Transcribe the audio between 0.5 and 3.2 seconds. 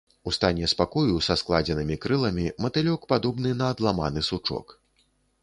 спакою са складзенымі крыламі, матылёк